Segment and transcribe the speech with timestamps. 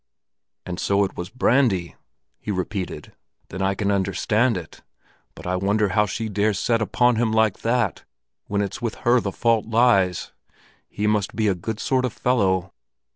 [0.65, 1.93] "And so it was brandy!"
[2.39, 3.13] he repeated.
[3.49, 4.81] "Then I can understand it.
[5.35, 8.03] But I wonder how she dares set upon him like that
[8.47, 10.31] when it's with her the fault lies.
[10.89, 12.73] He must be a good sort of fellow."